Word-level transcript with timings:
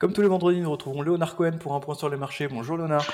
Comme 0.00 0.14
tous 0.14 0.22
les 0.22 0.28
vendredis, 0.28 0.60
nous 0.60 0.70
retrouvons 0.70 1.02
Léonard 1.02 1.36
Cohen 1.36 1.58
pour 1.60 1.74
un 1.74 1.80
point 1.80 1.94
sur 1.94 2.08
les 2.08 2.16
marchés. 2.16 2.48
Bonjour 2.48 2.78
Léonard. 2.78 3.04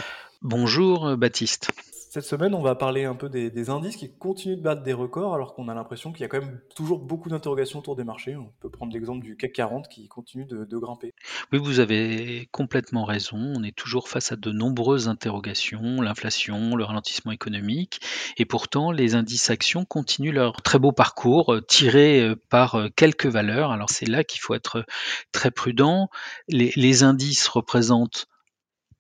Bonjour 0.41 1.09
euh, 1.09 1.17
Baptiste. 1.17 1.73
Cette 2.17 2.25
semaine, 2.25 2.55
on 2.55 2.63
va 2.63 2.75
parler 2.75 3.05
un 3.05 3.15
peu 3.15 3.29
des, 3.29 3.69
indices 3.69 3.97
qui 3.97 4.11
continuent 4.11 4.57
de 4.57 4.63
battre 4.63 4.83
des 4.83 4.95
records 4.95 5.35
alors 5.35 5.55
qu'on 5.55 5.69
a 5.69 5.75
l'impression 5.75 6.13
qu'il 6.13 6.23
y 6.23 6.25
a 6.25 6.29
quand 6.29 6.41
même 6.41 6.63
toujours 6.75 6.99
beaucoup 6.99 7.29
d'interrogations 7.29 7.81
autour 7.81 7.95
des 7.95 8.05
marchés. 8.05 8.37
On 8.37 8.51
peut 8.59 8.71
prendre 8.71 8.91
l'exemple 8.95 9.23
du 9.23 9.37
CAC 9.37 9.53
40 9.53 9.87
qui 9.87 10.09
continue 10.09 10.47
de, 10.47 10.79
grimper. 10.79 11.13
Oui, 11.53 11.59
vous 11.59 11.79
avez 11.79 12.49
complètement 12.53 13.05
raison. 13.05 13.37
On 13.37 13.63
est 13.63 13.77
toujours 13.77 14.09
face 14.09 14.33
à 14.33 14.37
de 14.37 14.51
nombreuses 14.51 15.09
interrogations, 15.09 16.01
l'inflation, 16.01 16.75
le 16.75 16.85
ralentissement 16.85 17.33
économique. 17.33 18.01
Et 18.39 18.47
pourtant, 18.47 18.93
les 18.93 19.15
indices 19.15 19.51
actions 19.51 19.85
continuent 19.85 20.33
leur 20.33 20.63
très 20.63 20.79
beau 20.79 20.93
parcours 20.93 21.53
euh, 21.53 21.61
tiré 21.61 22.23
euh, 22.23 22.35
par 22.49 22.77
euh, 22.77 22.89
quelques 22.97 23.27
valeurs. 23.27 23.73
Alors 23.73 23.91
c'est 23.91 24.09
là 24.09 24.25
qu'il 24.25 24.41
faut 24.41 24.55
être 24.55 24.87
très 25.33 25.51
prudent. 25.51 26.09
les 26.49 27.03
indices 27.03 27.47
représentent 27.47 28.27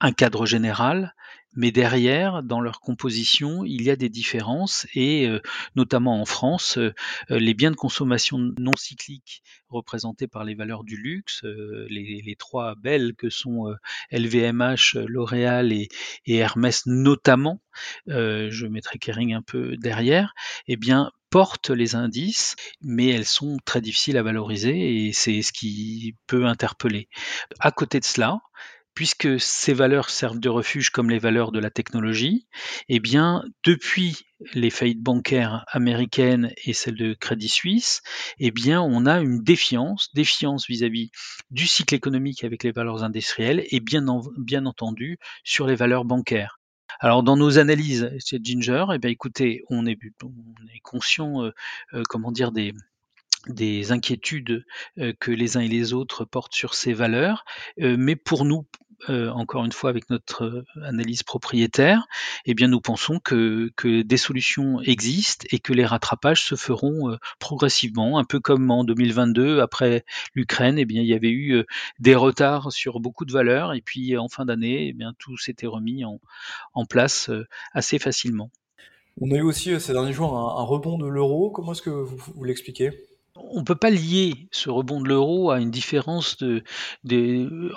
un 0.00 0.12
cadre 0.12 0.44
général, 0.44 1.14
mais 1.56 1.72
derrière, 1.72 2.42
dans 2.42 2.60
leur 2.60 2.80
composition, 2.80 3.64
il 3.64 3.82
y 3.82 3.90
a 3.90 3.96
des 3.96 4.10
différences 4.10 4.86
et 4.94 5.26
euh, 5.26 5.40
notamment 5.74 6.20
en 6.20 6.26
France, 6.26 6.76
euh, 6.78 6.94
euh, 7.30 7.38
les 7.38 7.54
biens 7.54 7.70
de 7.70 7.76
consommation 7.76 8.38
non 8.58 8.76
cycliques 8.76 9.42
représentés 9.68 10.28
par 10.28 10.44
les 10.44 10.54
valeurs 10.54 10.84
du 10.84 10.96
luxe, 10.96 11.42
les, 11.88 12.36
trois 12.38 12.76
belles 12.76 13.14
que 13.16 13.30
sont 13.30 13.74
LVMH, 14.12 14.94
L'Oréal 15.08 15.72
et, 15.72 15.88
Hermès 16.26 16.86
notamment, 16.86 17.60
je 18.06 18.66
mettrai 18.66 19.00
Kering 19.00 19.34
un 19.34 19.42
peu 19.42 19.76
derrière, 19.76 20.34
eh 20.68 20.76
bien 20.76 21.10
portent 21.30 21.70
les 21.70 21.96
indices, 21.96 22.54
mais 22.80 23.08
elles 23.08 23.26
sont 23.26 23.58
très 23.64 23.80
difficiles 23.80 24.16
à 24.16 24.22
valoriser 24.22 25.06
et 25.06 25.12
c'est 25.12 25.42
ce 25.42 25.52
qui 25.52 26.14
peut 26.28 26.46
interpeller. 26.46 27.08
À 27.58 27.72
côté 27.72 27.98
de 27.98 28.04
cela, 28.04 28.40
puisque 28.96 29.38
ces 29.38 29.74
valeurs 29.74 30.08
servent 30.08 30.40
de 30.40 30.48
refuge 30.48 30.88
comme 30.88 31.10
les 31.10 31.18
valeurs 31.18 31.52
de 31.52 31.60
la 31.60 31.70
technologie, 31.70 32.48
eh 32.88 32.98
bien, 32.98 33.44
depuis 33.62 34.16
les 34.54 34.70
faillites 34.70 35.02
bancaires 35.02 35.64
américaines 35.68 36.50
et 36.64 36.72
celles 36.72 36.96
de 36.96 37.12
Crédit 37.12 37.50
Suisse, 37.50 38.00
eh 38.38 38.50
bien, 38.50 38.80
on 38.80 39.04
a 39.04 39.20
une 39.20 39.42
défiance, 39.42 40.08
défiance 40.14 40.66
vis-à-vis 40.66 41.10
du 41.50 41.66
cycle 41.66 41.94
économique 41.94 42.42
avec 42.42 42.64
les 42.64 42.72
valeurs 42.72 43.04
industrielles 43.04 43.64
et 43.70 43.80
bien, 43.80 44.08
entendu 44.08 45.18
sur 45.44 45.66
les 45.66 45.76
valeurs 45.76 46.06
bancaires. 46.06 46.58
Alors 46.98 47.22
dans 47.22 47.36
nos 47.36 47.58
analyses 47.58 48.10
chez 48.24 48.40
Ginger, 48.42 48.86
eh 48.94 48.98
bien, 48.98 49.10
écoutez, 49.10 49.62
on 49.68 49.84
est, 49.84 49.98
on 50.22 50.68
est 50.74 50.80
conscient, 50.82 51.44
euh, 51.44 51.52
euh, 51.92 52.02
comment 52.08 52.32
dire, 52.32 52.50
des, 52.50 52.72
des 53.48 53.92
inquiétudes 53.92 54.64
euh, 54.98 55.12
que 55.20 55.30
les 55.30 55.58
uns 55.58 55.60
et 55.60 55.68
les 55.68 55.92
autres 55.92 56.24
portent 56.24 56.54
sur 56.54 56.72
ces 56.72 56.94
valeurs, 56.94 57.44
mais 57.76 58.16
pour 58.16 58.46
nous, 58.46 58.66
euh, 59.08 59.30
encore 59.30 59.64
une 59.64 59.72
fois 59.72 59.90
avec 59.90 60.10
notre 60.10 60.44
euh, 60.44 60.64
analyse 60.82 61.22
propriétaire, 61.22 62.06
eh 62.44 62.54
bien 62.54 62.68
nous 62.68 62.80
pensons 62.80 63.20
que, 63.20 63.70
des 64.02 64.16
solutions 64.16 64.80
existent 64.82 65.46
et 65.50 65.58
que 65.58 65.72
les 65.72 65.84
rattrapages 65.84 66.44
se 66.44 66.56
feront 66.56 67.10
euh, 67.10 67.16
progressivement, 67.38 68.18
un 68.18 68.24
peu 68.24 68.40
comme 68.40 68.70
en 68.70 68.84
2022 68.84 69.60
après 69.60 70.04
l'Ukraine, 70.34 70.78
eh 70.78 70.84
bien 70.84 71.02
il 71.02 71.08
y 71.08 71.14
avait 71.14 71.30
eu 71.30 71.64
des 71.98 72.14
retards 72.14 72.72
sur 72.72 73.00
beaucoup 73.00 73.24
de 73.24 73.32
valeurs 73.32 73.74
et 73.74 73.80
puis 73.80 74.16
en 74.16 74.28
fin 74.28 74.44
d'année, 74.44 74.94
eh 74.98 75.04
tout 75.18 75.36
s'était 75.36 75.66
remis 75.66 76.04
en, 76.04 76.18
place 76.88 77.30
assez 77.72 77.98
facilement. 77.98 78.50
On 79.20 79.30
a 79.30 79.36
eu 79.36 79.42
aussi 79.42 79.78
ces 79.80 79.92
derniers 79.92 80.12
jours 80.12 80.36
un, 80.36 80.62
rebond 80.62 80.98
de 80.98 81.06
l'euro. 81.06 81.50
Comment 81.50 81.72
est-ce 81.72 81.82
que 81.82 81.90
vous 81.90 82.44
l'expliquez? 82.44 82.92
On 83.38 83.60
ne 83.60 83.64
peut 83.64 83.76
pas 83.76 83.90
lier 83.90 84.48
ce 84.50 84.70
rebond 84.70 85.00
de 85.00 85.08
l'euro 85.08 85.50
à 85.50 85.60
une 85.60 85.70
différence 85.70 86.36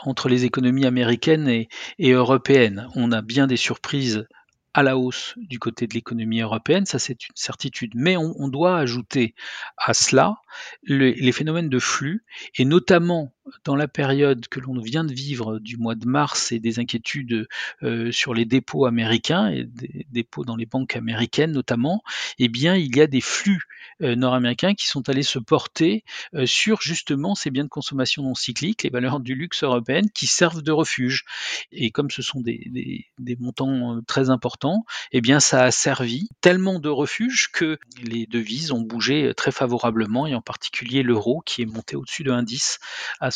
entre 0.05 0.29
les 0.29 0.45
économies 0.45 0.85
américaines 0.85 1.47
et, 1.47 1.69
et 1.97 2.11
européennes. 2.11 2.88
On 2.95 3.11
a 3.11 3.21
bien 3.21 3.47
des 3.47 3.57
surprises 3.57 4.27
à 4.73 4.83
la 4.83 4.97
hausse 4.97 5.33
du 5.37 5.59
côté 5.59 5.87
de 5.87 5.93
l'économie 5.93 6.41
européenne, 6.41 6.85
ça 6.85 6.99
c'est 6.99 7.27
une 7.27 7.35
certitude. 7.35 7.93
Mais 7.95 8.17
on, 8.17 8.47
doit 8.47 8.77
ajouter 8.77 9.36
à 9.77 9.93
cela 9.93 10.37
les 10.83 11.31
phénomènes 11.31 11.70
de 11.70 11.80
flux, 11.80 12.23
et 12.58 12.65
notamment 12.65 13.33
dans 13.65 13.76
la 13.76 13.87
période 13.87 14.48
que 14.48 14.60
l'on 14.60 14.80
vient 14.80 15.04
de 15.04 15.14
vivre 15.14 15.60
du 15.60 15.77
mois 15.77 15.95
de 15.95 16.08
mars 16.08 16.52
et 16.52 16.60
des 16.60 16.80
inquiétudes 16.80 17.48
euh, 17.83 18.11
sur 18.11 18.33
les 18.33 18.45
dépôts 18.45 18.86
américains 18.86 19.48
et 19.49 19.64
des 19.64 20.05
dépôts 20.11 20.45
dans 20.45 20.55
les 20.55 20.65
banques 20.65 20.95
américaines 20.95 21.52
notamment, 21.52 22.04
eh 22.38 22.48
bien 22.48 22.76
il 22.76 22.95
y 22.95 23.02
a 23.02 23.08
des 23.08 23.21
flux 23.21 23.64
euh, 24.02 24.15
nord-américains 24.15 24.73
qui 24.73 24.88
sont 24.88 25.09
allés 25.09 25.23
se 25.23 25.39
porter 25.39 26.04
euh, 26.33 26.45
sur 26.45 26.82
justement 26.82 27.36
ces 27.36 27.52
biens 27.52 27.64
de 27.64 27.70
consommation 27.70 28.23
non 28.23 28.36
cycliques, 28.36 28.83
les 28.83 28.89
valeurs 28.89 29.20
du 29.20 29.36
luxe 29.36 29.64
européennes 29.64 30.09
qui 30.14 30.27
servent 30.27 30.61
de 30.61 30.71
refuge. 30.71 31.26
Et 31.71 31.92
comme 31.92 32.09
ce 32.09 32.21
sont 32.21 32.42
des, 32.42 33.08
montants 33.39 33.99
très 34.08 34.30
importants, 34.30 34.86
eh 35.11 35.21
bien 35.21 35.39
ça 35.39 35.64
a 35.64 35.71
servi 35.71 36.30
tellement 36.42 36.80
de 36.80 36.89
refuge 36.89 37.49
que 37.52 37.77
les 38.02 38.26
devises 38.26 38.71
ont 38.71 38.82
bougé 38.82 39.33
très 39.36 39.52
favorablement 39.52 40.27
et 40.27 40.36
en 40.36 40.42
particulier 40.42 41.04
l'euro 41.04 41.42
qui 41.45 41.61
est 41.61 41.65
monté 41.65 41.95
au-dessus 41.95 42.23
de 42.23 42.32
1,10 42.32 42.80
à 43.20 43.32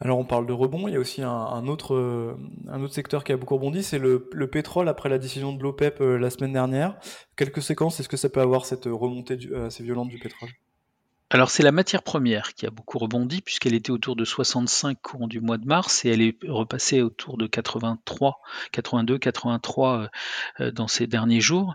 Alors 0.00 0.18
on 0.18 0.24
parle 0.24 0.46
de 0.46 0.52
rebond, 0.52 0.88
il 0.88 0.94
y 0.94 0.96
a 0.96 1.00
aussi 1.00 1.22
un, 1.22 1.68
autre, 1.68 2.36
un 2.66 2.82
autre 2.82 2.92
secteur 2.92 3.22
qui 3.22 3.30
a 3.30 3.36
beaucoup 3.36 3.54
rebondi, 3.54 3.84
c'est 3.84 4.00
le, 4.00 4.18
pétrole 4.50 4.88
après 4.88 5.08
la 5.08 5.18
décision 5.18 5.52
de 5.52 5.62
l'OPEP 5.62 6.00
euh, 6.00 6.18
la 6.18 6.28
semaine 6.28 6.52
dernière. 6.52 6.98
Quelles 7.36 7.52
conséquences 7.52 8.00
est-ce 8.00 8.08
que 8.08 8.16
ça 8.16 8.28
peut 8.28 8.40
avoir 8.40 8.66
cette 8.66 8.86
remontée 8.86 9.38
euh, 9.52 9.66
assez 9.66 9.84
violente 9.84 10.08
du 10.08 10.18
pétrole? 10.18 10.48
Alors 11.32 11.50
c'est 11.50 11.62
la 11.62 11.72
matière 11.72 12.02
première 12.02 12.52
qui 12.52 12.66
a 12.66 12.70
beaucoup 12.70 12.98
rebondi 12.98 13.40
puisqu'elle 13.40 13.72
était 13.72 13.90
autour 13.90 14.16
de 14.16 14.24
65 14.26 15.00
courant 15.00 15.28
du 15.28 15.40
mois 15.40 15.56
de 15.56 15.64
mars 15.64 16.04
et 16.04 16.10
elle 16.10 16.20
est 16.20 16.36
repassée 16.46 17.00
autour 17.00 17.38
de 17.38 17.46
83, 17.46 18.42
82, 18.70 19.16
83 19.16 20.10
dans 20.74 20.88
ces 20.88 21.06
derniers 21.06 21.40
jours. 21.40 21.74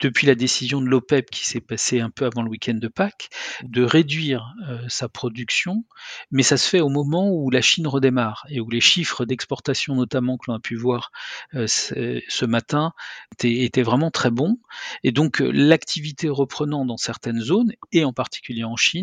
Depuis 0.00 0.26
la 0.26 0.34
décision 0.34 0.80
de 0.80 0.86
l'OPEP 0.86 1.30
qui 1.30 1.46
s'est 1.46 1.60
passée 1.60 2.00
un 2.00 2.10
peu 2.10 2.26
avant 2.26 2.42
le 2.42 2.50
week-end 2.50 2.74
de 2.74 2.88
Pâques 2.88 3.28
de 3.62 3.84
réduire 3.84 4.52
euh, 4.68 4.80
sa 4.88 5.08
production, 5.08 5.84
mais 6.32 6.42
ça 6.42 6.56
se 6.56 6.68
fait 6.68 6.80
au 6.80 6.88
moment 6.88 7.30
où 7.30 7.48
la 7.48 7.60
Chine 7.60 7.86
redémarre 7.86 8.44
et 8.50 8.58
où 8.58 8.68
les 8.68 8.80
chiffres 8.80 9.24
d'exportation 9.24 9.94
notamment 9.94 10.36
que 10.36 10.50
l'on 10.50 10.56
a 10.56 10.60
pu 10.60 10.74
voir 10.74 11.12
euh, 11.54 11.68
ce 11.68 12.44
matin 12.44 12.92
étaient, 13.34 13.62
étaient, 13.62 13.84
vraiment 13.84 14.10
très 14.10 14.32
bons 14.32 14.58
et 15.04 15.12
donc 15.12 15.38
l'activité 15.38 16.28
reprenant 16.28 16.84
dans 16.84 16.96
certaines 16.96 17.40
zones 17.40 17.70
et 17.92 18.04
en 18.04 18.12
particulier 18.12 18.64
en 18.64 18.74
Chine 18.74 18.95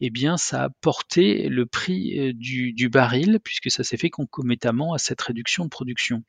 eh 0.00 0.10
bien, 0.10 0.36
ça 0.36 0.64
a 0.64 0.68
porté 0.68 1.48
le 1.48 1.66
prix 1.66 2.18
euh, 2.18 2.32
du, 2.34 2.88
baril, 2.88 3.38
puisque 3.42 3.70
ça 3.70 3.84
s'est 3.84 3.96
fait 3.96 4.10
concomitamment 4.10 4.94
à 4.94 4.98
cette 4.98 5.20
réduction 5.20 5.64
de 5.64 5.70
production. 5.70 6.22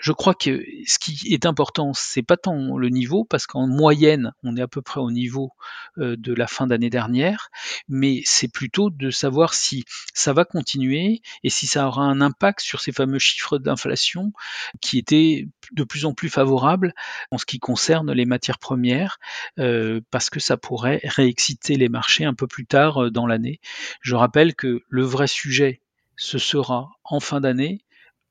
Je 0.00 0.12
crois 0.12 0.34
que 0.34 0.64
ce 0.86 0.98
qui 0.98 1.32
est 1.32 1.46
important, 1.46 1.92
c'est 1.94 2.22
pas 2.22 2.36
tant 2.36 2.76
le 2.76 2.88
niveau, 2.88 3.24
parce 3.24 3.46
qu'en 3.46 3.66
moyenne, 3.66 4.32
on 4.42 4.56
est 4.56 4.62
à 4.62 4.68
peu 4.68 4.82
près 4.82 5.00
au 5.00 5.10
niveau 5.10 5.52
euh, 5.98 6.16
de 6.16 6.34
la 6.34 6.46
fin 6.46 6.66
d'année 6.66 6.90
dernière, 6.90 7.50
mais 7.88 8.22
c'est 8.24 8.52
plutôt 8.52 8.90
de 8.90 9.10
savoir 9.10 9.54
si 9.54 9.84
ça 10.14 10.32
va 10.32 10.44
continuer 10.44 11.22
et 11.42 11.50
si 11.50 11.66
ça 11.66 11.86
aura 11.86 12.04
un 12.04 12.20
impact 12.20 12.60
sur 12.60 12.80
ces 12.80 12.92
fameux 12.92 13.18
chiffres 13.18 13.58
d'inflation 13.58 14.32
qui 14.80 14.98
étaient 14.98 15.48
de 15.72 15.84
plus 15.84 16.04
en 16.04 16.14
plus 16.14 16.28
favorables 16.28 16.94
en 17.30 17.38
ce 17.38 17.46
qui 17.46 17.58
concerne 17.58 18.12
les 18.12 18.24
matières 18.24 18.58
premières, 18.58 19.18
euh, 19.58 20.00
parce 20.10 20.30
que 20.30 20.40
ça 20.40 20.56
pourrait 20.56 21.00
réexciter 21.04 21.76
les 21.76 21.88
marchés 21.88 22.24
un 22.30 22.34
peu 22.34 22.46
plus 22.46 22.66
tard 22.66 23.04
euh, 23.04 23.10
dans 23.10 23.26
l'année. 23.26 23.60
Je 24.00 24.14
rappelle 24.14 24.54
que 24.54 24.82
le 24.88 25.02
vrai 25.02 25.26
sujet, 25.26 25.82
ce 26.16 26.38
sera 26.38 26.90
en 27.04 27.20
fin 27.20 27.40
d'année 27.40 27.84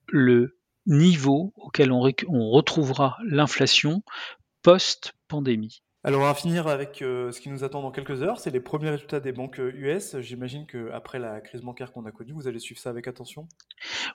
le 0.08 0.58
niveau 0.86 1.54
auquel 1.56 1.92
on, 1.92 2.02
retrouvera 2.02 3.18
l'inflation 3.24 4.04
post-pandémie. 4.64 5.84
Alors 6.04 6.22
on 6.22 6.26
va 6.26 6.34
finir 6.34 6.68
avec 6.68 7.02
euh, 7.02 7.32
ce 7.32 7.42
qui 7.42 7.50
nous 7.50 7.66
attend 7.66 7.82
dans 7.82 7.92
quelques 7.92 8.24
heures, 8.24 8.40
c'est 8.40 8.52
les 8.52 8.62
premiers 8.62 8.90
résultats 8.90 9.20
des 9.20 9.34
banques 9.34 9.60
US. 9.60 10.16
Euh, 10.16 10.22
J'imagine 10.22 10.66
qu'après 10.66 11.20
la 11.20 11.42
crise 11.42 11.62
bancaire 11.62 11.92
qu'on 11.92 12.06
a 12.06 12.12
connue, 12.12 12.32
vous 12.32 12.48
allez 12.48 12.60
suivre 12.60 12.80
ça 12.80 12.90
avec 12.90 13.08
attention? 13.08 13.48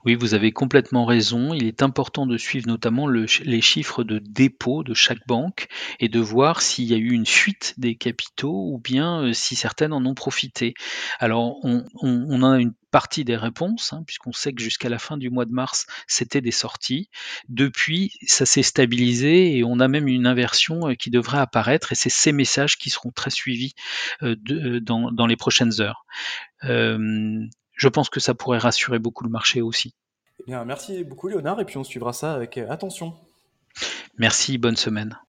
Oui, 0.04 0.16
vous 0.16 0.34
avez 0.34 0.52
complètement 0.52 1.06
raison. 1.06 1.54
Il 1.54 1.66
est 1.66 1.82
important 1.82 2.26
de 2.26 2.36
suivre 2.36 2.66
notamment 2.68 3.08
les 3.08 3.60
chiffres 3.62 4.04
de 4.04 4.18
dépôt 4.18 4.84
de 4.84 4.92
chaque 4.92 5.26
banque 5.26 5.68
et 5.98 6.10
de 6.10 6.20
voir 6.20 6.60
s'il 6.60 6.84
y 6.84 6.94
a 6.94 6.98
eu 6.98 7.12
une 7.12 7.24
fuite 7.24 7.72
des 7.78 7.96
capitaux 7.96 8.70
ou 8.70 8.78
bien 8.78 9.22
euh, 9.22 9.32
si 9.32 9.56
certaines 9.56 9.94
en 9.94 10.04
ont 10.04 10.14
profité. 10.14 10.74
Alors 11.20 11.56
on, 11.64 11.84
on 12.02 12.42
a 12.42 12.60
une 12.60 12.74
partie 12.90 13.24
des 13.24 13.36
réponses, 13.36 13.92
hein, 13.92 14.04
puisqu'on 14.06 14.32
sait 14.32 14.52
que 14.52 14.62
jusqu'à 14.62 14.88
la 14.88 15.00
fin 15.00 15.16
du 15.16 15.28
mois 15.28 15.46
de 15.46 15.52
mars, 15.52 15.86
c'était 16.06 16.40
des 16.40 16.52
sorties. 16.52 17.08
Depuis, 17.48 18.12
ça 18.24 18.46
s'est 18.46 18.62
stabilisé 18.62 19.56
et 19.56 19.64
on 19.64 19.80
a 19.80 19.88
même 19.88 20.06
une 20.06 20.28
inversion 20.28 20.90
euh, 20.90 20.94
qui 20.94 21.10
devrait 21.10 21.38
apparaître 21.38 21.90
et 21.90 21.96
c'est 21.96 22.08
ces 22.08 22.30
messages 22.30 22.78
qui 22.78 22.90
seront 22.90 23.10
très 23.10 23.30
suivis 23.30 23.72
euh, 24.22 24.36
dans, 24.80 25.26
les 25.26 25.36
prochaines 25.36 25.80
heures. 25.80 26.04
je 26.62 27.88
pense 27.88 28.10
que 28.10 28.20
ça 28.20 28.34
pourrait 28.34 28.58
rassurer 28.58 29.00
beaucoup 29.00 29.24
le 29.24 29.30
marché 29.30 29.60
aussi. 29.60 29.94
Eh 30.40 30.44
bien, 30.46 30.64
merci 30.64 31.04
beaucoup 31.04 31.28
Léonard 31.28 31.60
et 31.60 31.64
puis 31.64 31.76
on 31.78 31.84
suivra 31.84 32.12
ça 32.12 32.34
avec 32.34 32.58
attention. 32.58 33.14
Merci, 34.18 34.58
bonne 34.58 34.76
semaine. 34.76 35.18